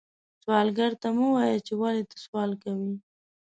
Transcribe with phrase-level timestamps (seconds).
[0.43, 2.93] سوالګر ته مه وایې چې ولې ته سوال کوې